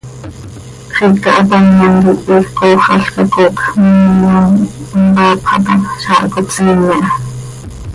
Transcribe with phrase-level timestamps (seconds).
[0.95, 4.51] Xiica hapamyam quih iij cooxalca coocj miimyam
[4.97, 7.09] impaapxa ta, zaah cop siime aha.